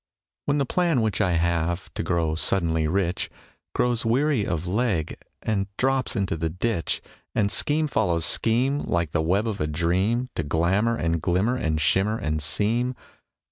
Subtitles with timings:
[0.45, 3.29] When the plan which I have, to grow suddenly rich
[3.75, 7.03] Grows weary of leg and drops into the ditch,
[7.35, 11.79] And scheme follows scheme Like the web of a dream To glamor and glimmer and
[11.79, 12.95] shimmer and seem